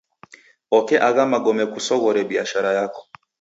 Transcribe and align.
Oke 0.77 0.97
agha 1.07 1.25
magome 1.33 1.63
kusoghore 1.75 2.21
biashara 2.31 2.71
yako. 2.79 3.01